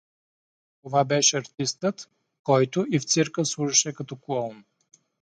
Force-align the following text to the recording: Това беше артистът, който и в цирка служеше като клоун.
Това 0.81 1.03
беше 1.05 1.37
артистът, 1.37 2.09
който 2.43 2.85
и 2.91 2.99
в 2.99 3.03
цирка 3.05 3.45
служеше 3.45 3.93
като 3.93 4.15
клоун. 4.15 4.65